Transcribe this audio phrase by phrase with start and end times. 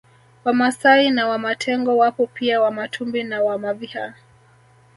[0.43, 4.13] Wamasai na Wamatengo wapo pia Wamatumbi na Wamaviha